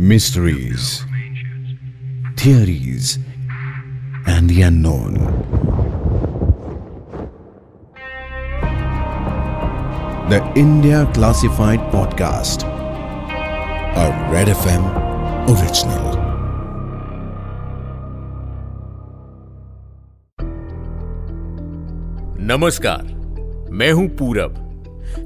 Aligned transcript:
mysteries, 0.00 1.04
theories, 2.34 3.18
and 4.26 4.48
the 4.48 4.62
unknown. 4.62 5.12
The 10.30 10.40
India 10.56 11.06
Classified 11.12 11.80
Podcast, 11.92 12.62
a 13.94 14.06
Red 14.32 14.48
FM 14.48 14.86
original. 15.50 16.16
नमस्कार 22.40 23.02
मैं 23.70 23.92
हूँ 23.92 24.08
पूरब 24.18 24.54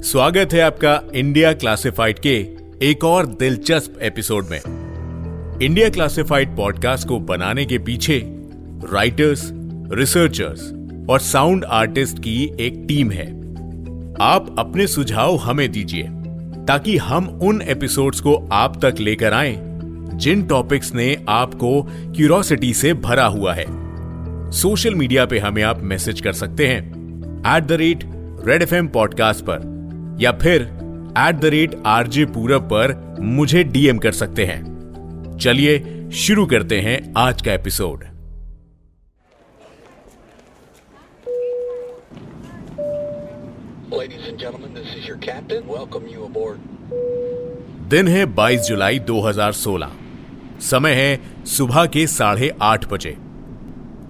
स्वागत 0.03 0.53
है 0.53 0.61
आपका 0.61 0.99
इंडिया 1.15 1.53
क्लासिफाइड 1.53 2.19
के 2.19 2.54
एक 2.83 3.03
और 3.03 3.25
दिलचस्प 3.25 3.99
एपिसोड 4.01 4.45
में। 4.51 4.61
इंडिया 5.61 5.89
क्लासिफाइड 5.89 6.55
पॉडकास्ट 6.55 7.07
को 7.07 7.19
बनाने 7.19 7.65
के 7.65 7.77
पीछे 7.77 8.21
राइटर्स 8.93 9.49
रिसर्चर्स 9.93 10.73
और 11.09 11.19
साउंड 11.19 11.65
आर्टिस्ट 11.65 12.19
की 12.19 12.51
एक 12.59 12.85
टीम 12.87 13.11
है। 13.11 13.27
आप 14.21 14.55
अपने 14.59 14.87
सुझाव 14.87 15.35
हमें 15.35 15.71
दीजिए, 15.71 16.03
ताकि 16.65 16.97
हम 16.97 17.27
उन 17.27 17.61
एपिसोड्स 17.61 18.19
को 18.19 18.49
आप 18.51 18.85
तक 18.85 18.95
लेकर 18.99 19.33
आए, 19.33 19.55
जिन 20.13 20.43
टॉपिक्स 20.43 20.93
ने 20.93 21.17
आपको 21.29 21.81
क्यूरोसिटी 22.15 22.73
से 22.73 22.93
भरा 22.93 23.25
हुआ 23.25 23.53
है। 23.53 23.65
सोशल 24.51 24.95
मीडिया 24.95 25.25
पे 25.25 25.39
हमें 25.39 25.63
आप 25.63 25.83
मैसेज 25.83 26.21
कर 26.21 26.33
सकते 26.33 26.67
हैं 26.67 26.87
at 27.57 27.63
the 27.63 27.71
rate 27.71 28.03
Red 28.45 28.61
F 28.61 28.85
podcast 28.85 29.45
पर, 29.49 29.75
या 30.21 30.31
फिर 30.31 30.74
eight 31.17 31.35
the 31.35 31.45
rate 31.45 31.75
RJ 31.85 32.25
Purab 32.25 32.61
पर 32.61 33.17
मुझे 33.19 33.63
डीएम 33.63 33.97
कर 33.97 34.11
सकते 34.11 34.45
हैं। 34.45 35.37
चलिए 35.41 36.05
शुरू 36.11 36.45
करते 36.45 36.81
हैं 36.81 37.13
आज 37.17 37.41
का 37.41 37.53
एपिसोड. 37.53 38.03
दिन 47.89 48.07
है 48.07 48.25
22 48.35 48.61
जुलाई 48.61 48.99
2016 48.99 49.91
समय 50.59 50.91
है 50.91 51.45
सुबह 51.45 51.85
के 51.85 52.07
साढ़े 52.07 52.51
आठ 52.61 52.91
बजे। 52.93 53.17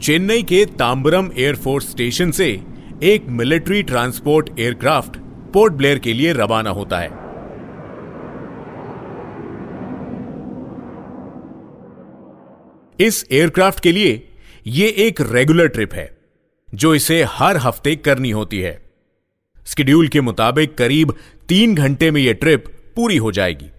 चेन्नई 0.01 0.43
के 0.43 0.65
ताम्बरम 0.65 1.29
एयरफोर्स 1.37 1.91
स्टेशन 1.91 2.31
से 2.31 2.61
एक 3.03 3.25
military 3.29 3.83
transport 3.83 4.59
aircraft 4.59 5.24
Port 5.55 5.73
Blair 5.73 5.99
के 5.99 6.13
लिए 6.13 6.33
रवाना 6.33 6.69
होता 6.69 6.99
है। 6.99 7.07
इस 12.99 13.27
एयरक्राफ्ट 13.31 13.79
के 13.79 13.91
लिए 13.91 14.27
यह 14.67 14.93
एक 14.97 15.21
रेगुलर 15.21 15.67
ट्रिप 15.67 15.93
है, 15.93 16.17
जो 16.73 16.95
इसे 16.95 17.23
हर 17.23 17.57
हफ़्ते 17.57 17.95
करनी 17.95 18.31
होती 18.31 18.59
है। 18.59 18.85
स्केड्यूल 19.65 20.07
के 20.07 20.21
मुताबिक 20.21 20.77
करीब 20.77 21.13
तीन 21.49 21.75
घंटे 21.75 22.11
में 22.11 22.21
यह 22.21 22.33
ट्रिप 22.33 22.65
पूरी 22.95 23.17
हो 23.17 23.31
जाएगी। 23.31 23.71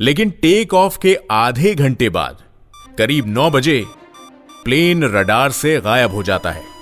लेकिन 0.00 0.30
टेक 0.30 0.74
ऑफ़ 0.74 0.98
के 0.98 1.18
आधे 1.30 1.74
घंटे 1.74 2.08
बाद, 2.08 2.42
करीब 2.98 3.26
नौ 3.26 3.50
बजे, 3.50 3.84
प्लेन 4.64 5.04
रडार 5.04 5.50
से 5.50 5.80
गायब 5.80 6.10
हो 6.10 6.22
जाता 6.22 6.50
है। 6.50 6.77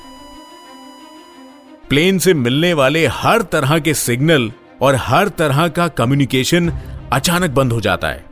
प्लेन 1.89 2.19
से 2.19 2.35
मिलने 2.35 2.73
वाले 2.73 3.07
हर 3.07 3.43
तरह 3.43 3.79
के 3.79 3.95
सिग्नल 3.95 4.53
और 4.83 4.95
हर 4.95 5.29
तरह 5.29 5.69
का 5.69 5.89
कम्युनिकेशन 5.89 6.73
अचानक 7.13 7.51
बंद 7.51 7.73
हो 7.73 7.81
जाता 7.81 8.09
है। 8.09 8.25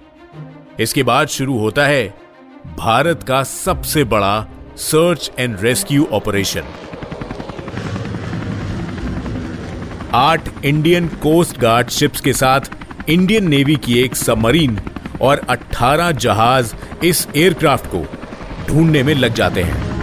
इसके 0.80 1.02
बाद 1.02 1.28
शुरू 1.28 1.58
होता 1.58 1.86
है 1.86 2.06
भारत 2.78 3.22
का 3.22 3.42
सबसे 3.42 4.05
बड़ा 4.05 4.47
सर्च 4.77 5.30
एंड 5.38 5.60
रेस्क्यू 5.60 6.06
ऑपरेशन 6.12 6.62
आठ 10.14 10.64
इंडियन 10.64 11.09
कोस्ट 11.09 11.59
गार्ड 11.59 11.88
शिप्स 11.88 12.20
के 12.20 12.32
साथ 12.32 12.60
इंडियन 13.09 13.48
नेवी 13.48 13.76
की 13.76 13.98
एक 14.00 14.16
सबमरीन 14.16 14.81
और 15.22 15.47
18 15.50 16.10
जहाज़ 16.10 16.75
इस 17.04 17.28
एयरक्राफ्ट 17.37 17.87
को 17.87 18.06
ढूँढने 18.69 19.03
में 19.03 19.14
लग 19.14 19.34
जाते 19.34 19.62
हैं। 19.62 19.94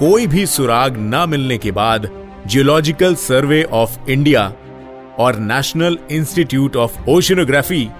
कोई 0.00 0.26
भी 0.26 0.46
सुराग 0.46 0.96
न 0.98 1.24
मिलने 1.28 1.58
के 1.58 1.70
बाद 1.70 2.08
जियोलॉजिकल 2.46 3.14
सर्वे 3.14 3.62
ऑफ़ 3.62 4.10
इंडिया 4.10 4.52
और 5.18 5.36
National 5.38 5.98
Institute 6.10 6.76
of 6.76 6.98
Oceanography 7.08 7.90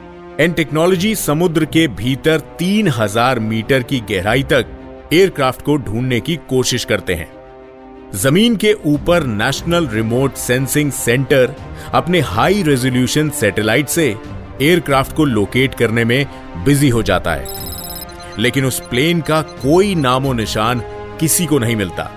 and 0.40 0.54
Technology 0.54 1.14
समुद्र 1.14 1.64
के 1.64 1.86
भीतर 1.88 2.40
3000 2.62 3.38
मीटर 3.38 3.82
की 3.82 4.00
गहराई 4.00 4.42
तक 4.42 4.66
एयरक्राफ्ट 5.12 5.62
को 5.62 5.76
ढूँढने 5.76 6.20
की 6.20 6.36
कोशिश 6.36 6.84
करते 6.84 7.14
हैं। 7.14 7.30
ज़मीन 8.14 8.56
के 8.56 8.72
ऊपर 8.72 9.24
नेशनल 9.24 9.86
रिमोट 9.86 10.34
सेंसिंग 10.34 10.92
सेंटर 10.92 11.54
अपने 11.94 12.20
हाई 12.20 12.62
रेजोल्यूशन 12.62 13.30
सैटेलाइट 13.30 13.88
से 13.88 14.16
एयरक्राफ्ट 14.62 15.16
को 15.16 15.24
लोकेट 15.24 15.74
करने 15.74 16.04
में 16.04 16.26
बिज़ी 16.64 16.88
हो 16.88 17.02
जाता 17.02 17.34
है। 17.34 17.46
लेकिन 18.38 18.64
उस 18.64 18.80
प्लेन 18.80 19.20
का 19.20 19.42
कोई 19.42 19.94
नामो 19.94 20.32
निशान 20.32 20.82
किसी 21.20 21.46
को 21.46 21.58
नहीं 21.58 21.76
मिलता। 21.76 22.10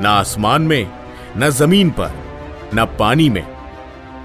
ना 0.00 0.10
आसमान 0.10 0.62
में, 0.62 0.90
न 1.36 1.50
ज़मीन 1.50 1.90
पर, 1.90 2.10
न 2.74 2.84
पानी 2.84 3.30
में। 3.30 3.46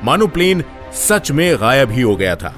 मानो 0.03 0.27
प्लेन 0.27 0.63
सच 0.93 1.31
में 1.31 1.57
गायब 1.61 1.91
ही 1.91 2.01
हो 2.01 2.15
गया 2.15 2.35
था। 2.35 2.55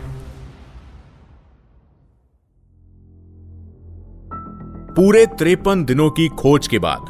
पूरे 4.96 5.26
त्रेपन 5.26 5.86
दिनों 5.86 6.10
की 6.10 6.28
खोज 6.28 6.68
के 6.68 6.80
बाद, 6.80 7.02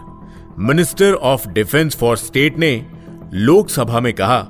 Minister 0.59 1.13
of 1.13 1.47
Defence 1.47 1.95
for 1.95 2.17
State 2.17 2.57
ने 2.57 2.85
लोकसभा 3.33 3.99
में 3.99 4.13
कहा 4.13 4.47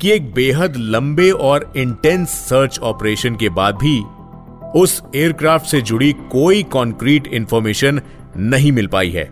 कि 0.00 0.10
एक 0.10 0.34
बेहद 0.34 0.76
लंबे 0.76 1.30
और 1.30 1.72
इंटेंस 1.76 2.28
सर्च 2.28 2.78
ऑपरेशन 2.78 3.36
के 3.36 3.48
बाद 3.48 3.74
भी 3.74 4.02
उस 4.80 5.02
एयरक्राफ्ट 5.14 5.66
से 5.66 5.80
जुड़ी 5.80 6.12
कोई 6.12 6.62
कॉन्क्रीट 6.62 7.26
इंफॉर्मेशन 7.26 8.00
नहीं 8.36 8.72
मिल 8.72 8.86
पाई 8.86 9.10
है। 9.10 9.24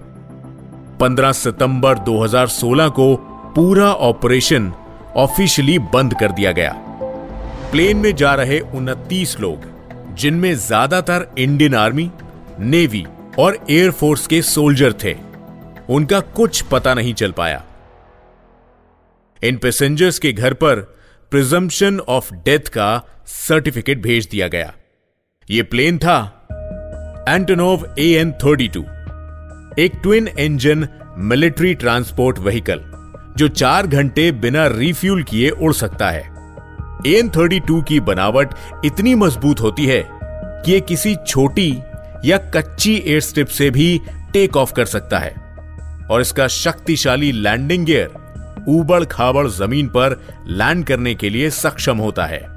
15 0.99 1.33
सितंबर 1.33 1.99
2016 1.99 2.89
को 2.89 3.15
पूरा 3.57 3.93
ऑपरेशन 3.93 4.73
ऑफिशियली 5.17 5.79
बंद 5.79 6.15
कर 6.15 6.33
दिया 6.33 6.53
गया। 6.53 6.73
प्लेन 7.71 7.97
में 7.97 8.15
जा 8.17 8.35
रहे 8.35 8.61
उनतीस 8.61 9.41
लोग, 9.41 9.65
जिनमें 10.15 10.55
ज़्यादातर 10.55 11.35
इंडियन 11.39 11.75
आर्मी, 11.75 12.11
नेवी 12.61 13.07
और 13.39 13.59
एयरफोर्स 13.71 14.27
के 14.27 14.43
सोल्जर 14.43 14.93
थे। 14.93 15.17
उनका 15.89 16.21
कुछ 16.21 16.63
पता 16.63 16.95
नहीं 16.95 17.15
चल 17.15 17.33
पाया। 17.33 17.65
इन 19.43 19.57
पैसेंजर्स 19.57 20.19
के 20.19 20.33
घर 20.33 20.55
पर 20.55 20.81
प्रिजम्पशन 21.31 22.01
ऑफ़ 22.01 22.35
डेथ 22.35 22.69
का 22.69 23.03
सर्टिफिकेट 23.27 24.03
भेज 24.03 24.29
दिया 24.31 24.49
गया। 24.49 24.73
यह 25.51 25.63
प्लेन 25.63 25.99
था 25.99 26.42
Antonov 27.29 27.85
A 27.99 28.07
N 28.11 28.33
thirty 28.33 28.69
two 28.69 28.81
एक 29.79 29.93
twin 30.03 30.29
engine 30.29 30.89
military 31.19 31.75
transport 31.75 32.39
vehicle 32.39 32.81
जो 33.37 33.49
चार 33.49 33.87
घंटे 33.87 34.33
बिना 34.33 34.67
रिफ्यूल 34.67 35.23
किए 35.23 35.51
उड़ 35.51 35.73
सकता 35.73 36.11
है। 36.11 36.23
ए 37.07 37.15
एन 37.19 37.29
थर्टी 37.29 37.61
टू 37.61 37.83
की 37.83 38.01
बनावट 38.01 38.55
इतनी 38.85 39.15
मज़बूत 39.15 39.61
होती 39.61 39.87
है 39.87 40.09
कि 40.11 40.73
यह 40.73 40.81
किसी 40.81 41.17
छोटी 41.27 41.71
या 42.25 42.39
कच्ची 42.39 43.03
एयर 43.07 43.21
स्ट्रिप 43.21 43.47
से 43.47 43.71
भी 43.71 44.01
टेक 44.33 44.57
ऑफ़ 44.57 44.73
कर 44.73 44.85
सकता 44.85 45.19
है। 45.19 45.35
और 46.11 46.21
इसका 46.21 46.49
शक्तिशाली 46.49 47.33
लैंडिंग 47.33 47.87
गियर 47.87 48.65
ऊबड़ 48.69 49.05
खाबड़ 49.05 49.47
ज़मीन 49.49 49.89
पर 49.89 50.21
लैंड 50.47 50.85
करने 50.87 51.15
के 51.15 51.31
लिए 51.31 51.51
सक्षम 51.51 51.99
होता 51.99 52.25
है। 52.25 52.52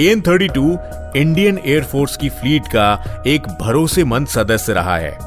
N 0.00 0.20
thirty 0.20 0.48
two 0.48 0.78
Indian 1.16 1.58
air force 1.66 2.16
की 2.16 2.28
फ्लीट 2.28 2.62
का 2.66 3.22
एक 3.26 3.42
भरोसेमंद 3.60 4.26
सदस्य 4.26 4.72
रहा 4.72 4.96
है। 4.96 5.18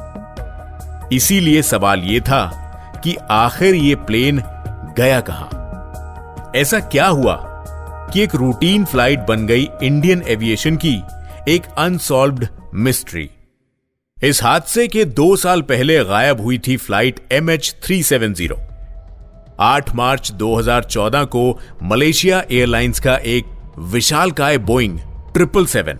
इसीलिए 1.12 1.62
सवाल 1.62 2.00
यह 2.00 2.20
था 2.20 2.44
कि 3.04 3.16
आखिर 3.30 3.74
यह 3.74 3.96
प्लेन 3.96 4.42
गया 4.96 5.20
कहाँ? 5.20 6.52
ऐसा 6.56 6.80
क्या 6.80 7.06
हुआ 7.06 7.34
कि 8.12 8.22
एक 8.22 8.34
रूटीन 8.34 8.84
फ़्लाइट 8.84 9.20
बन 9.20 9.46
गई 9.46 9.68
इंडियन 9.82 10.22
एविएशन 10.28 10.76
की 10.76 11.02
एक 11.48 11.62
अनसॉल्व्ड 11.78 12.48
मिस्ट्री 12.74 13.30
इस 14.22 14.42
हादसे 14.42 14.88
के 14.88 15.04
दो 15.04 15.36
साल 15.36 15.62
पहले 15.62 16.04
गायब 16.04 16.40
हुई 16.40 16.58
थी 16.58 16.76
flight 16.76 17.20
M 17.32 17.50
H 17.50 17.74
three 17.84 18.02
seven 18.02 18.34
zero 18.34 18.60
आठ 19.60 19.94
मार्च 19.94 20.32
2014 20.32 21.26
को 21.26 21.60
मलेशिया 21.82 22.44
एयरलाइंस 22.50 23.00
का 23.00 23.16
एक 23.16 23.44
विशालकाय 23.78 24.58
Boeing 24.58 24.98
triple 25.34 25.66
seven. 25.66 25.98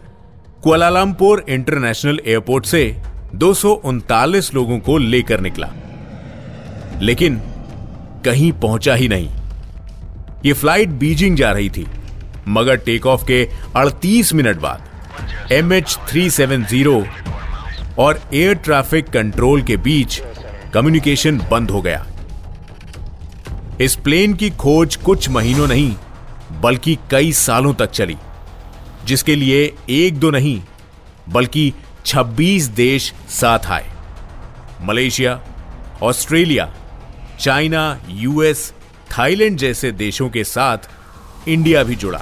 Kuala Lumpur 0.63 1.45
International 1.49 2.21
Airport 2.27 2.67
से 2.67 2.97
दो 3.35 3.55
सौ 3.55 3.71
उनतालीस 3.71 4.55
लोगों 4.55 4.79
को 4.79 4.99
लेकर 4.99 5.41
निकला। 5.41 5.69
लेकिन 7.01 7.41
कहीं 8.25 8.53
पहुँचा 8.53 8.95
ही 8.95 9.09
नहीं। 9.09 9.29
यह 10.45 10.55
फ़्लाइट 10.55 10.89
बीजिंग 10.89 11.37
जा 11.37 11.53
रही 11.53 11.71
थी, 11.71 11.87
मगर 12.49 12.77
टेक 12.77 13.07
ऑफ़ 13.07 13.25
के 13.25 13.49
38 13.77 14.35
मिनट 14.35 14.57
बाद। 14.57 15.53
M 15.53 15.73
H 15.73 15.99
three 16.09 16.31
seven 16.31 16.65
zero 16.65 17.05
और 17.99 18.21
एयर 18.35 18.55
ट्रैफ़िक 18.55 19.09
कंट्रोल 19.09 19.63
के 19.63 19.77
बीच 19.77 20.23
कम्युनिकेशन 20.75 21.39
बंद 21.51 21.71
हो 21.71 21.83
गया। 21.83 22.07
इस 23.81 23.97
प्लेन 23.97 24.35
की 24.35 24.51
खोज 24.51 24.97
कुछ 24.97 25.29
महीनों 25.29 25.69
नहीं 25.69 25.95
बल्कि 26.61 26.99
कई 27.11 27.33
सालों 27.33 27.75
तक 27.75 27.91
चली, 27.91 28.17
जिसके 29.05 29.37
लिए 29.37 29.75
एक 29.91 30.19
दो 30.19 30.31
नहीं, 30.31 30.63
बल्कि 31.29 31.73
26 32.07 32.69
देश 32.69 33.13
साथ 33.29 33.67
आए। 33.67 33.87
Malaysia, 34.81 35.41
Australia, 36.03 36.75
China, 37.41 38.01
US, 38.09 38.73
Thailand 39.19 39.59
जैसे 39.59 39.93
देशों 39.93 40.29
के 40.31 40.45
साथ 40.45 40.79
इंडिया 41.49 41.83
भी 41.83 41.95
जुड़ा। 41.95 42.19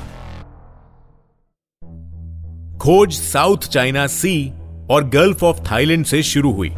खोज 2.79 3.13
साउथ 3.13 3.57
चाइना 3.57 4.07
सी 4.07 4.53
और 4.91 5.05
गल्फ 5.05 5.45
ऑफ़ 5.45 5.61
थाईलैंड 5.71 6.05
से 6.05 6.23
शुरू 6.23 6.53
हुई 6.53 6.69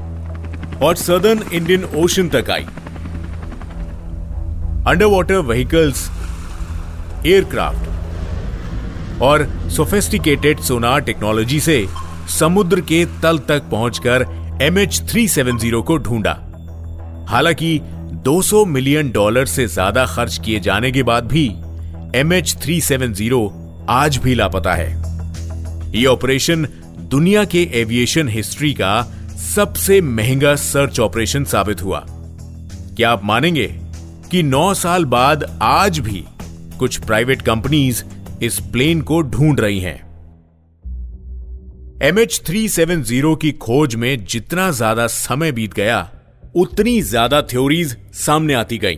और 0.82 0.96
सदर्न 0.96 1.42
इंडियन 1.52 1.84
ओशन 1.84 2.28
तक 2.28 2.50
आई। 2.50 2.64
अंडर 4.86 5.06
वाटर 5.06 5.38
व्हीकल्स 5.38 6.10
एयरक्राफ्ट 7.26 9.20
और 9.22 9.46
सोफेस्टिकेटेड 9.70 10.60
सोनार 10.60 11.00
टेक्नोलॉजी 11.00 11.60
से 11.60 11.84
समुद्र 12.30 12.80
के 12.80 13.04
तल 13.22 13.38
तक 13.48 13.62
पहुंचकर 13.70 14.26
M 14.62 14.78
H 14.78 15.00
three 15.10 15.26
seven 15.28 15.58
zero 15.58 15.82
को 15.82 15.96
ढूंढा। 15.98 16.32
हालाँकि 17.28 17.80
200 18.24 18.64
मिलियन 18.66 19.10
डॉलर 19.12 19.46
से 19.46 19.66
ज़्यादा 19.66 20.04
खर्च 20.06 20.38
किए 20.44 20.60
जाने 20.60 20.90
के 20.92 21.02
बाद 21.02 21.26
भी 21.26 21.46
M 22.14 22.32
H 22.32 22.56
three 22.62 22.80
seven 22.80 23.12
zero 23.12 23.40
आज 23.90 24.16
भी 24.16 24.34
लापता 24.34 24.74
है। 24.74 24.90
यह 25.94 26.06
ऑपरेशन 26.08 26.66
दुनिया 27.10 27.44
के 27.44 27.62
एविएशन 27.74 28.28
हिस्ट्री 28.28 28.72
का 28.74 29.02
सबसे 29.44 30.00
महँगा 30.00 30.54
सर्च 30.56 31.00
ऑपरेशन 31.00 31.44
साबित 31.44 31.82
हुआ। 31.82 32.04
क्या 32.96 33.10
आप 33.10 33.24
मानेंगे 33.24 33.66
कि 34.30 34.42
9 34.42 34.72
साल 34.74 35.04
बाद 35.04 35.44
आज 35.62 35.98
भी 35.98 36.24
कुछ 36.82 36.96
प्राइवेट 36.98 37.42
कंपनीज़ 37.42 38.02
इस 38.44 38.58
प्लेन 38.72 39.00
को 39.02 39.20
ढूंढ 39.22 39.60
रही 39.60 39.78
हैं। 39.80 39.98
M 42.02 42.18
H 42.18 42.40
three 42.46 42.68
seven 42.68 43.02
zero 43.02 43.34
की 43.36 43.52
खोज 43.60 43.94
में 43.94 44.24
जितना 44.24 44.70
ज़्यादा 44.70 45.06
समय 45.06 45.52
बीत 45.52 45.74
गया, 45.74 46.08
उतनी 46.56 47.00
ज़्यादा 47.02 47.42
थ्योरीज 47.42 47.96
सामने 48.16 48.54
आती 48.54 48.78
गई। 48.78 48.96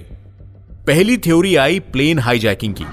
पहली 0.86 1.16
थ्योरी 1.18 1.54
आई 1.56 1.78
प्लेन 1.92 2.18
हाईजैकिंग 2.18 2.74
की। 2.74 2.86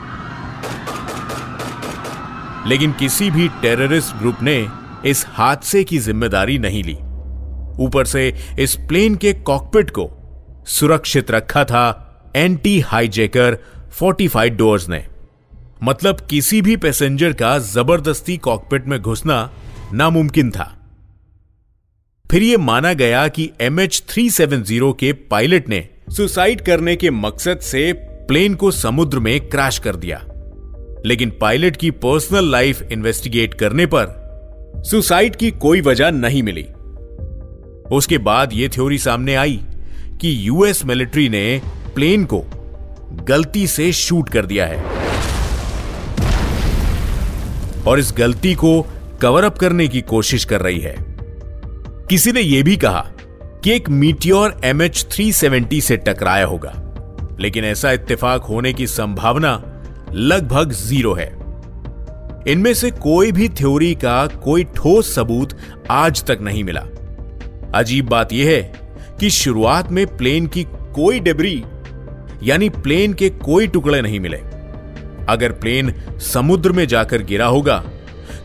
लेकिन 2.70 2.92
किसी 2.92 3.32
भी 3.32 3.48
टेररिस्ट 3.62 4.16
ग्रुप 4.16 4.44
ने 4.44 4.60
इस 5.06 5.26
हादसे 5.30 5.84
की 5.84 5.98
ज़िम्मेदारी 6.00 6.58
नहीं 6.60 6.84
ली। 6.84 6.98
ऊपर 7.86 8.06
से 8.06 8.28
इस 8.60 8.76
प्लेन 8.88 9.16
के 9.16 9.34
कॉकपिट 9.34 9.90
को 9.90 10.10
सुरक्षित 10.70 11.32
रखा 11.32 11.64
था 11.66 11.86
एंटी 12.36 12.80
हाईजैकर 12.80 13.58
फोर्टिफाइड 13.92 14.58
डोर्स 14.58 14.90
ने। 14.90 15.06
मतलब 15.84 16.20
किसी 16.20 16.62
भी 16.62 16.78
पैसेंजर 16.78 17.34
का 17.34 17.60
ज़बरदस्ती 17.60 18.38
कॉकपिट 18.38 18.88
में 18.88 19.00
घुसना 19.02 19.52
नामुमकिन 19.94 20.52
था। 20.52 20.78
फिर 22.32 22.44
यह 22.44 22.58
माना 22.58 22.94
गया 22.94 23.28
कि 23.28 23.50
M 23.62 23.80
H 23.80 24.04
three 24.10 24.30
seven 24.30 24.64
zero 24.64 24.94
के 24.94 25.14
पायलट 25.14 25.70
ने 25.70 25.88
सुसाइड 26.10 26.62
करने 26.62 26.96
के 26.96 27.10
मकसद 27.10 27.60
से 27.60 27.94
प्लेन 28.28 28.56
को 28.56 28.72
समुद्र 28.72 29.20
में 29.20 29.40
क्रैश 29.50 29.80
कर 29.80 29.96
दिया। 29.96 30.26
लेकिन 31.06 31.32
पायलट 31.42 31.76
की 31.76 31.92
पर्सनल 31.92 32.52
लाइफ 32.52 32.82
इन्वेस्टिगेट 32.82 33.54
करने 33.54 33.86
पर 33.86 34.20
सुसाइड 34.86 35.36
की 35.36 35.52
कोई 35.52 35.82
वजह 35.82 36.12
नहीं 36.12 36.44
मिली। 36.44 36.66
उसके 37.92 38.18
बाद 38.18 38.54
यह 38.54 38.70
थ्योरी 38.70 38.98
सामने 38.98 39.36
आई 39.36 39.60
कि 40.22 40.48
यूएस 40.48 40.86
मिलिट्री 40.86 41.30
ने 41.30 41.62
प्लेन 41.96 42.26
को 42.26 42.40
गलती 43.28 43.66
से 43.68 43.92
शूट 43.94 44.30
कर 44.30 44.46
दिया 44.46 44.66
है। 44.66 44.80
और 47.88 48.00
इस 48.00 48.14
गलती 48.18 48.54
को 48.56 48.82
कवर 49.22 49.44
अप 49.44 49.58
करने 49.58 49.88
की 49.88 50.02
कोशिश 50.02 50.46
कर 50.46 50.62
रही 50.62 50.80
है। 50.80 50.96
किसी 52.10 52.32
ने 52.32 52.42
यह 52.42 52.64
भी 52.64 52.76
कहा 52.78 53.02
कि 53.64 53.72
एक 53.72 53.90
meteor 53.90 54.60
M 54.64 54.82
H 54.82 55.06
three 55.12 55.32
seventy 55.34 55.82
से 55.82 55.98
टकराया 55.98 56.46
होगा, 56.46 56.74
लेकिन 57.40 57.66
ऐसा 57.66 57.92
इत्तेफाक 57.92 58.44
होने 58.44 58.74
की 58.74 58.88
संभावना 58.88 59.62
लगभग 60.14 60.72
ज़ीरो 60.72 61.14
है। 61.14 61.30
इनमें 62.48 62.74
से 62.74 62.92
कोई 62.92 63.32
भी 63.32 63.50
थ्योरी 63.50 63.94
का 63.96 64.26
कोई 64.44 64.64
ठोस 64.76 65.14
सबूत 65.16 65.58
आज 65.90 66.24
तक 66.24 66.40
नहीं 66.42 66.64
मिला। 66.64 66.82
अजीब 67.76 68.08
बात 68.10 68.34
यह 68.34 68.50
है 68.50 68.62
कि 69.20 69.30
शुरुआत 69.30 69.92
में 69.92 70.06
प्लेन 70.18 70.48
की 70.48 70.64
कोई 70.96 71.20
डिब्री 71.20 71.64
यानी 72.44 72.70
प्लेन 72.72 73.14
के 73.14 73.30
कोई 73.32 73.68
टुकड़े 73.68 74.02
नहीं 74.02 74.20
मिले। 74.20 74.38
अगर 75.30 75.52
प्लेन 75.54 75.94
समुद्र 76.24 76.72
में 76.72 76.86
जाकर 76.88 77.24
गिरा 77.24 77.46
होगा 77.48 77.84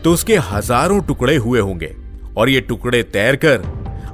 तो 0.03 0.13
उसके 0.13 0.35
हज़ारों 0.43 1.01
टुकड़े 1.01 1.35
हुए 1.37 1.59
होंगे, 1.59 1.93
और 2.37 2.49
ये 2.49 2.61
टुकड़े 2.61 3.01
तैरकर 3.05 3.61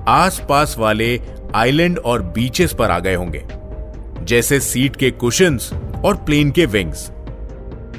आसपास 0.09 0.75
वाले 0.79 1.19
आइलैंड 1.55 1.97
और 1.99 2.21
बीचेस 2.33 2.73
पर 2.73 2.91
आ 2.91 2.99
गए 2.99 3.15
होंगे, 3.15 3.43
जैसे 4.23 4.59
सीट 4.61 4.95
के 4.95 5.11
कुशंस 5.13 5.71
और 6.05 6.15
प्लेन 6.25 6.51
के 6.51 6.65
विंग्स। 6.67 7.09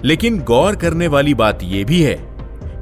लेकिन 0.05 0.39
गौर 0.43 0.77
करने 0.77 1.07
वाली 1.09 1.35
बात 1.35 1.63
यह 1.65 1.85
भी 1.85 2.01
है 2.03 2.17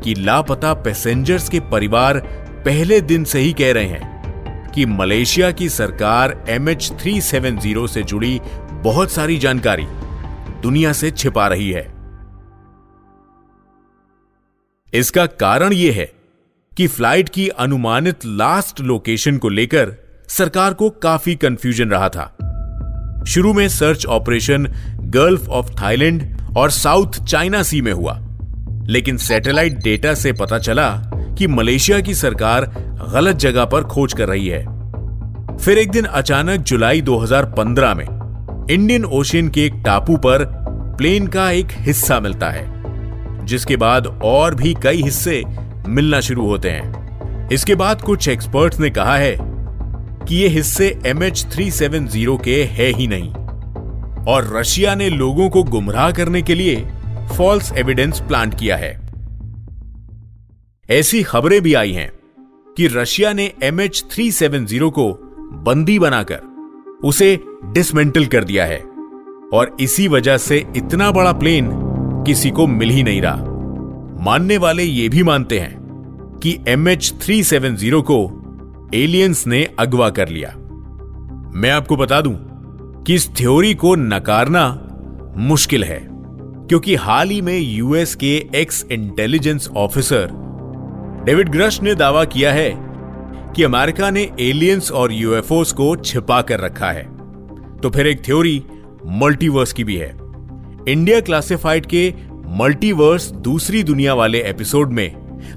कि 0.05 0.15
लापता 0.17 0.73
पैसेंजर्स 0.77 1.49
के 1.49 1.61
परिवार 1.73 2.19
पहले 2.65 3.01
दिन 3.03 3.25
से 3.25 3.41
ही 3.41 3.53
कह 3.53 3.73
रहे 3.73 3.87
हैं 3.87 4.71
कि 4.73 4.87
मलेशिया 4.89 5.51
की 5.51 5.69
सरकार 5.69 6.35
M 6.49 6.69
H 6.69 6.91
three 7.01 7.21
seven 7.21 7.59
zero 7.59 7.87
से 7.87 8.03
जुड़ी 8.05 8.41
बहुत 8.83 9.11
सारी 9.11 9.39
जानकारी 9.39 9.87
दुनिया 10.63 10.93
से 10.93 11.11
छिपा 11.11 11.47
रही 11.47 11.71
है। 11.71 11.93
इसका 14.95 15.27
कारण 15.27 15.73
यह 15.73 15.95
है 15.95 16.13
कि 16.77 16.87
फ़्लाइट 16.87 17.29
की 17.29 17.49
अनुमानित 17.49 18.27
लास्ट 18.27 18.81
लोकेशन 18.81 19.39
को 19.39 19.49
लेकर 19.49 19.93
सरकार 20.29 20.75
को 20.75 20.91
काफ़ी 20.91 21.35
कंफ्यूजन 21.35 21.89
रहा 21.89 22.09
था। 22.09 22.37
शुरू 23.29 23.53
में 23.53 23.69
search 23.69 24.07
operation 24.07 24.67
Gulf 25.01 25.49
of 25.49 25.71
Thailand 25.83 26.37
और 26.57 26.71
साउथ 26.71 27.25
चाइना 27.25 27.63
सी 27.63 27.81
में 27.81 27.93
हुआ, 27.93 28.19
लेकिन 28.87 29.17
सैटेलाइट 29.17 29.73
डेटा 29.73 30.15
से 30.15 30.33
पता 30.33 30.59
चला 30.59 30.91
कि 31.39 31.47
मलेशिया 31.47 32.01
की 32.01 32.15
सरकार 32.15 32.67
गलत 33.13 33.37
जगह 33.37 33.65
पर 33.65 33.85
खोज 33.85 34.13
कर 34.13 34.29
रही 34.29 34.49
है। 34.49 34.65
फिर 35.59 35.79
एक 35.79 35.91
दिन 35.91 36.05
अचानक 36.05 36.61
जुलाई 36.61 37.01
2015 37.01 37.95
में 37.95 38.22
इंडियन 38.71 39.05
ओशियन 39.05 39.49
के 39.49 39.65
एक 39.67 39.75
टापू 39.85 40.17
पर 40.17 40.45
प्लेन 40.99 41.27
का 41.27 41.51
एक 41.51 41.69
हिस्सा 41.79 42.19
मिलता 42.21 42.51
है, 42.51 43.45
जिसके 43.47 43.77
बाद 43.77 44.07
और 44.25 44.55
भी 44.55 44.75
कई 44.83 45.03
हिस्से 45.03 45.43
मिलना 45.89 46.21
शुरू 46.21 46.47
होते 46.47 46.71
हैं। 46.71 47.49
इसके 47.49 47.75
बाद 47.75 48.03
कुछ 48.03 48.29
एक्सपर्ट्स 48.29 48.81
ने 48.81 48.91
कहा 48.91 49.17
है 49.17 49.37
कि 49.41 50.37
ये 50.37 50.49
हिस्से 50.49 50.89
M 51.07 51.23
H 51.23 51.45
three 51.53 51.71
seven 51.71 52.07
zero 52.07 52.37
के 52.37 52.63
है 52.65 52.89
ही 52.91 53.07
नहीं, 53.07 53.33
और 54.25 54.57
रशिया 54.57 54.95
ने 54.95 55.09
लोगों 55.11 55.51
को 55.51 55.63
गुमराह 55.65 56.11
करने 56.13 56.43
के 56.43 56.55
लिए 56.55 56.77
फॉल्स 57.37 57.73
एविडेंस 57.73 58.21
प्लांट 58.21 58.59
किया 58.59 58.77
है। 58.77 58.99
ऐसी 60.89 61.23
खबरें 61.23 61.61
भी 61.63 61.75
आई 61.75 61.93
हैं 61.93 62.11
कि 62.77 62.87
रशिया 62.87 63.33
ने 63.33 63.53
M 63.63 63.81
H 63.81 64.05
three 64.13 64.31
seven 64.33 64.67
zero 64.67 64.91
को 64.91 65.13
बंदी 65.65 65.99
बनाकर 65.99 66.51
उसे 67.05 67.39
डिसमेंटल 67.65 68.27
कर 68.27 68.45
दिया 68.45 68.65
है। 68.65 68.79
और 69.55 69.77
इसी 69.81 70.09
वजह 70.09 70.37
से 70.37 70.65
इतना 70.77 71.11
बड़ा 71.11 71.33
प्लेन 71.33 71.69
किसी 72.27 72.51
को 72.51 72.67
मिल 72.67 72.91
ही 72.91 73.03
नहीं 73.03 73.23
रहा। 73.23 73.37
मानने 74.25 74.57
वाले 74.57 74.83
ये 74.83 75.09
भी 75.09 75.23
मानते 75.23 75.59
हैं 75.59 75.81
कि 76.43 76.59
M 76.69 76.89
H 76.89 77.13
three 77.23 77.43
seven 77.45 77.77
zero 77.77 78.03
को 78.03 78.19
एलियंस 78.95 79.47
ने 79.47 79.63
अगवा 79.79 80.11
कर 80.11 80.29
लिया। 80.29 80.55
मैं 81.55 81.71
आपको 81.71 81.97
बता 81.97 82.21
दूँ 82.21 82.35
कि 83.07 83.15
इस 83.15 83.29
थ्योरी 83.37 83.75
को 83.75 83.95
नकारना 83.95 84.65
मुश्किल 85.37 85.85
है, 85.85 86.01
क्योंकि 86.69 86.95
हाल 86.95 87.31
ही 87.31 87.41
में 87.41 87.59
यूएस 87.59 88.15
के 88.15 88.37
ex 88.55 88.85
intelligence 88.93 89.69
officer 89.77 90.31
David 91.27 91.49
Grusch 91.49 91.81
ने 91.83 91.95
दावा 91.95 92.25
किया 92.25 92.53
है 92.53 92.71
कि 93.57 93.63
अमेरिका 93.63 94.11
ने 94.11 94.29
एलियंस 94.41 94.91
और 94.93 95.13
यूएफओस 95.13 95.73
को 95.73 95.95
छिपा 95.97 96.41
कर 96.43 96.61
रखा 96.61 96.91
है। 96.91 97.22
तो 97.83 97.91
फिर 97.91 98.07
एक 98.07 98.25
थ्योरी 98.25 98.63
मल्टीवर्स 99.07 99.73
की 99.73 99.85
भी 99.85 99.97
है। 99.97 100.11
इंडिया 100.89 101.21
क्लासिफाइड 101.21 101.87
के 101.87 102.13
मल्टीवर्स 102.59 103.31
दूसरी 103.31 103.83
दुनिया 103.83 104.15
वाले 104.15 104.43
एपिसोड 104.43 104.93
में 104.93 105.11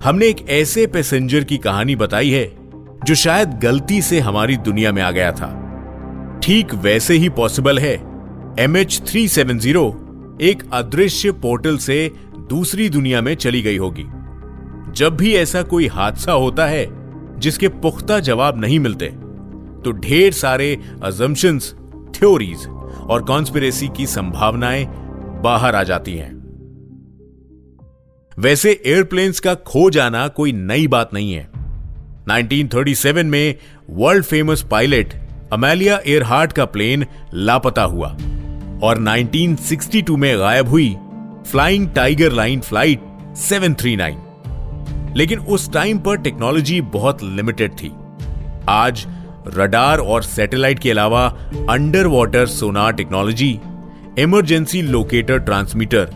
हमने 0.04 0.28
एक 0.28 0.50
ऐसे 0.50 0.86
पैसेंजर 0.88 1.44
की 1.44 1.58
कहानी 1.58 1.96
बताई 1.96 2.30
है, 2.30 2.46
जो 3.06 3.16
शायद 3.16 3.60
गलती 3.64 4.02
से 4.02 4.20
हमारी 4.20 4.58
दुनिया 4.58 4.92
में 4.92 5.02
आ 5.02 5.12
गया 5.12 5.32
था। 5.32 5.52
ठीक 6.44 6.74
वैसे 6.74 7.14
ही 7.14 7.30
पॉसिबल 7.30 7.80
है। 7.80 7.94
M 8.60 8.78
H 8.78 9.02
three 9.08 9.28
seven 9.28 9.60
zero 9.60 9.86
एक 10.42 10.64
अदृश्य 10.74 11.32
पोर्टल 11.32 11.78
से 11.78 12.12
दूसरी 12.50 12.90
दुनिया 12.90 13.22
में 13.22 13.34
चली 13.36 13.62
गई 13.62 13.78
होगी। 13.78 14.06
जब 14.94 15.18
भी 15.18 15.34
ऐसा 15.34 15.62
कोई 15.64 15.88
हादसा 15.88 16.32
होता 16.32 16.66
है, 16.66 16.88
जिसके 17.40 17.68
पुख्ता 17.68 18.20
जवाब 18.20 18.62
नहीं 18.62 18.80
मिलते 18.80 19.06
तो 19.86 19.92
ढेर 19.92 20.32
सारे 20.34 20.78
अजम्पन्स 21.04 21.74
थ्योरीज 22.16 22.68
और 23.10 23.24
कॉन्स्पिरेसी 23.24 23.88
की 23.88 24.06
संभावनाएँ 24.08 24.86
बाहर 25.44 25.76
आ 25.76 25.84
जाती 25.84 26.14
हैं। 26.14 26.34
वैसे 28.40 28.72
एयरप्लेन्स 28.86 29.40
का 29.40 29.54
खो 29.56 29.90
जाना 29.90 30.28
कोई 30.28 30.52
नई 30.52 30.88
बात 30.88 31.14
नहीं 31.14 31.34
है। 31.34 31.50
1937 32.30 33.24
में 33.24 33.56
world 33.90 34.26
famous 34.26 34.66
pilot 34.72 35.14
Amelia 35.54 36.00
Earhart 36.08 36.52
का 36.52 36.66
प्लेन 36.66 37.06
लापता 37.34 37.84
हुआ 37.84 38.08
और 38.84 39.04
1962 39.04 40.18
में 40.18 40.40
गायब 40.40 40.68
हुई 40.68 40.96
फ्लाइंग 41.52 41.88
टाइगर 41.90 42.32
लाइन 42.32 42.62
फ़्लाइट 42.62 43.02
739 43.38 44.16
लेकिन 45.18 45.40
उस 45.40 45.72
टाइम 45.74 46.00
पर 46.00 46.18
टेक्नोलॉजी 46.18 46.82
बहुत 46.82 47.24
लिमिटेड 47.24 47.72
थी। 47.72 47.92
आज 48.70 49.06
रडार 49.48 49.98
और 49.98 50.24
सैटेलाइट 50.24 50.80
के 50.80 50.92
अलावा 50.92 51.28
under 51.70 52.08
water 52.08 52.46
sonar 52.46 52.94
technology, 52.94 53.60
emergency 54.20 54.82
locator 54.82 55.40
transmitter, 55.40 56.10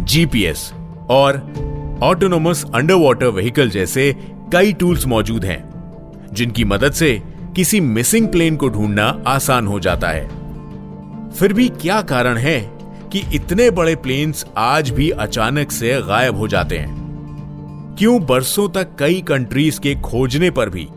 GPS 0.00 0.72
और 1.10 1.36
ऑटोनोमस 2.02 2.64
अंडर 2.74 2.94
वाटर 2.94 3.26
व्हीकल 3.26 3.70
जैसे 3.70 4.16
कई 4.52 4.72
टूल्स 4.72 5.06
मौजूद 5.06 5.44
हैं, 5.44 5.70
जिनकी 6.32 6.64
मदद 6.64 6.92
से 6.92 7.22
किसी 7.56 7.80
मिसिंग 7.80 8.28
प्लेन 8.28 8.56
को 8.56 8.68
ढूंढना 8.68 9.22
आसान 9.26 9.66
हो 9.66 9.80
जाता 9.80 10.08
है। 10.08 10.28
फिर 11.30 11.52
भी 11.52 11.68
क्या 11.68 12.02
कारण 12.02 12.36
है 12.36 12.60
कि 13.12 13.22
इतने 13.34 13.70
बड़े 13.70 13.96
प्लेन्स 13.96 14.46
आज 14.56 14.90
भी 14.90 15.10
अचानक 15.10 15.70
से 15.70 16.02
गायब 16.02 16.36
हो 16.36 16.48
जाते 16.48 16.78
हैं? 16.78 17.00
क्यों 17.98 18.26
बरसों 18.26 18.68
तक 18.68 18.88
कई 18.98 19.20
कंट्रीज़ 19.20 19.80
के 19.80 19.94
खोजने 19.94 20.50
पर 20.50 20.68
भी 20.68 20.88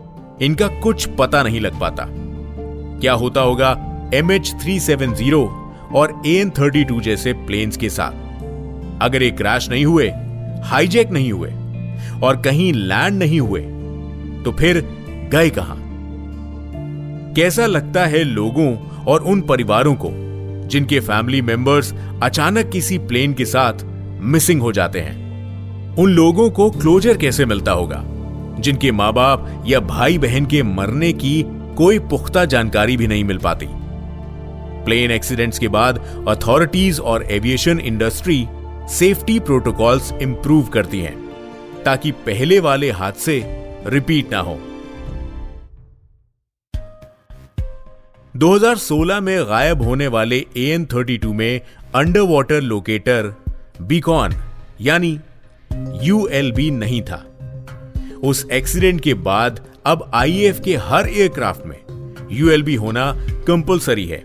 इनका 0.42 0.66
कुछ 0.80 1.08
पता 1.08 1.42
नहीं 1.42 1.60
लग 1.60 1.80
पाता। 1.80 2.06
क्या 3.00 3.12
होता 3.12 3.40
होगा 3.40 3.70
M 4.14 4.30
H 4.32 4.54
three 4.62 4.80
seven 4.80 5.14
zero 5.14 5.72
और 5.94 6.22
एन 6.26 6.50
थर्टी 6.50 6.84
टू 6.84 7.00
जैसे 7.00 7.32
प्लेन्स 7.32 7.76
के 7.76 7.88
साथ? 7.88 8.12
अगर 9.02 9.22
ये 9.22 9.30
क्रैश 9.30 9.68
नहीं 9.70 9.84
हुए 9.84 10.08
हाईजैक 10.64 11.10
नहीं 11.10 11.32
हुए 11.32 11.50
और 12.22 12.42
कहीं 12.44 12.72
लैंड 12.72 13.18
नहीं 13.18 13.40
हुए 13.40 13.60
तो 14.44 14.52
फिर 14.52 14.80
गए 15.32 15.50
कहाँ? 15.50 15.76
कैसा 17.36 17.66
लगता 17.66 18.06
है 18.06 18.24
लोगों 18.24 18.76
और 19.06 19.22
उन 19.22 19.40
परिवारों 19.40 19.94
को 19.94 20.10
जिनके 20.68 21.00
फैमिली 21.00 21.42
मेंबर्स 21.42 21.94
अचानक 22.22 22.70
किसी 22.70 22.98
प्लेन 22.98 23.34
के 23.34 23.44
साथ 23.44 23.84
मिसिंग 24.20 24.62
हो 24.62 24.72
जाते 24.72 25.00
हैं? 25.00 25.22
उन 25.96 26.10
लोगों 26.10 26.50
को 26.50 26.70
क्लोजर 26.70 27.16
कैसे 27.16 27.44
मिलता 27.44 27.72
होगा? 27.72 28.04
जिनके 28.64 28.92
माँ 28.92 29.12
बाप 29.12 29.64
या 29.66 29.80
भाई 29.80 30.18
बहन 30.18 30.46
के 30.46 30.62
मरने 30.62 31.12
की 31.12 31.42
कोई 31.76 31.98
पुख्ता 32.10 32.44
जानकारी 32.44 32.96
भी 32.96 33.06
नहीं 33.06 33.24
मिल 33.24 33.38
पाती। 33.38 33.66
प्लेन 34.84 35.10
एक्सीडेंट्स 35.10 35.58
के 35.58 35.68
बाद 35.68 35.98
अथॉरिटीज 36.28 37.00
और 37.00 37.22
aviation 37.30 37.80
industry 37.80 38.46
safety 38.90 39.38
protocols 39.40 40.12
improve 40.12 40.66
करती 40.66 41.00
हैं, 41.00 41.16
ताकि 41.84 42.10
पहले 42.26 42.60
वाले 42.60 42.90
हादसे 42.90 43.42
रिपीट 43.86 44.32
ना 44.32 44.38
हो। 44.38 44.58
2016 48.34 49.20
में 49.20 49.44
गायब 49.44 49.82
होने 49.82 50.06
वाले 50.08 50.36
ए 50.56 50.64
एन 50.64 50.84
थर्टी 50.84 51.18
में 51.24 51.60
अंडर 51.94 52.20
वाटर 52.20 52.60
लोकेटर 52.60 53.32
बीकॉन, 53.82 54.34
यानी 54.80 55.18
यूएलबी 56.02 56.70
नहीं 56.70 57.02
था। 57.02 57.24
उस 58.24 58.46
एक्सीडेंट 58.52 59.00
के 59.00 59.14
बाद 59.14 59.66
अब 59.86 60.10
आईएएफ 60.14 60.60
के 60.60 60.76
हर 60.76 61.08
एयरक्राफ्ट 61.08 61.66
में 61.66 62.12
यूएलबी 62.32 62.74
होना 62.74 63.12
कंपलसरी 63.46 64.06
है। 64.06 64.24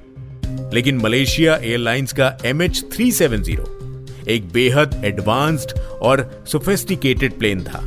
लेकिन 0.74 0.98
मलेशिया 0.98 1.56
एयरलाइंस 1.56 2.14
का 2.14 2.38
M 2.46 2.62
H 2.62 2.86
three 2.94 3.12
seven 3.12 3.44
zero 3.44 3.80
एक 4.28 4.50
बेहद 4.50 5.02
एडवांस्ड 5.06 5.80
और 5.80 6.44
सोफेस्टिकेटेड 6.48 7.40
प्लेन 7.40 7.64
था। 7.64 7.86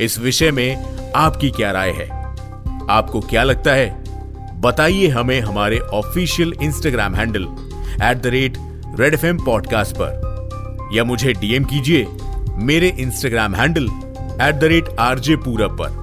इस 0.00 0.18
विषय 0.18 0.50
में 0.50 0.96
आपकी 1.12 1.50
क्या 1.50 1.70
राय 1.70 1.90
है? 1.90 2.10
आपको 2.90 3.20
क्या 3.20 3.42
लगता 3.42 3.72
है? 3.72 4.04
बताइए 4.60 5.08
हमें 5.08 5.40
हमारे 5.40 5.78
official 5.78 6.54
Instagram 6.62 7.14
handle 7.14 7.42
at 8.02 8.22
the 8.22 8.26
rate 8.26 8.56
Red 9.00 9.14
F 9.14 9.26
podcast 9.26 9.96
पर। 10.00 10.30
या 10.94 11.04
मुझे 11.04 11.32
डीएम 11.32 11.64
कीजिए। 11.64 12.06
मेरे 12.54 12.88
Instagram 12.88 13.54
handle 13.54 13.88
at 14.48 14.54
the 14.54 14.64
rate 14.64 14.88
RJ 15.00 15.36
Purab 15.36 15.76
पर 15.80 15.98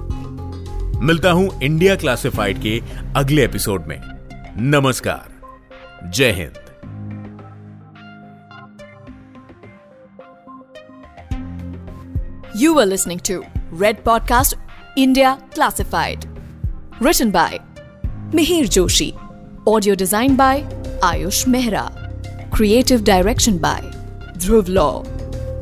मिलता 1.02 1.30
हूँ 1.30 1.50
इंडिया 1.62 1.96
क्लासिफाइड 1.96 2.60
के 2.62 2.80
अगले 3.16 3.44
एपिसोड 3.44 3.86
में 3.86 4.00
नमस्कार 4.70 6.10
जय 6.14 6.32
Hind 6.32 6.66
You 12.54 12.70
were 12.74 12.86
listening 12.86 13.20
to 13.26 13.34
Red 13.80 13.98
Podcast 14.06 14.54
India 14.96 15.38
Classified. 15.56 16.24
Written 17.00 17.30
by 17.30 17.60
Mihir 18.32 18.64
Joshi. 18.76 19.06
Audio 19.74 19.94
designed 19.94 20.36
by 20.36 20.62
Ayush 21.10 21.44
Mehra. 21.46 21.84
Creative 22.50 23.04
direction 23.04 23.58
by 23.58 23.78
Dhruv 24.38 24.74
Law. 24.80 25.04